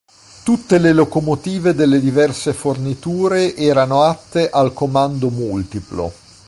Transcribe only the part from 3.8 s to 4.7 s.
atte